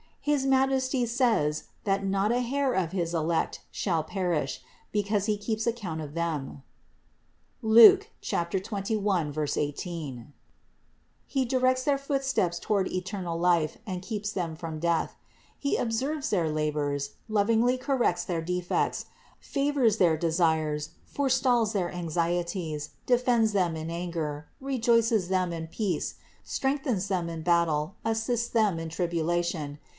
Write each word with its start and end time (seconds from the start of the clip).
His 0.23 0.45
Majesty 0.45 1.05
says, 1.07 1.65
that 1.83 2.05
not 2.05 2.31
a 2.31 2.41
hair 2.41 2.73
of 2.73 2.91
his 2.91 3.13
elect 3.13 3.61
shall 3.71 4.03
perish, 4.03 4.61
because 4.91 5.25
He 5.25 5.37
keeps 5.37 5.65
account 5.65 5.99
of 6.01 6.13
them 6.13 6.61
(Luke 7.63 8.09
21, 8.27 9.33
18). 9.35 10.33
He 11.27 11.45
directs 11.45 11.83
their 11.83 11.97
footsteps 11.99 12.59
toward 12.59 12.87
eternal 12.91 13.37
life 13.39 13.77
and 13.85 14.03
keeps 14.03 14.31
them 14.31 14.55
from 14.55 14.79
death. 14.79 15.15
He 15.57 15.75
observes 15.75 16.29
their 16.31 16.49
labors, 16.49 17.11
lovingly 17.27 17.77
corrects 17.77 18.23
their 18.23 18.41
defects, 18.41 19.05
favors 19.39 19.97
their 19.97 20.17
desires, 20.17 20.91
forestalls 21.03 21.73
their 21.73 21.91
anxieties, 21.91 22.91
defends 23.07 23.53
them 23.53 23.75
in 23.75 23.89
anger, 23.91 24.47
rejoices 24.59 25.29
them 25.29 25.51
in 25.51 25.67
peace, 25.67 26.15
strengthens 26.43 27.07
them 27.07 27.27
in 27.29 27.41
battle, 27.41 27.95
assists 28.05 28.49
them 28.49 28.79
in 28.79 28.89
tribulation. 28.89 29.79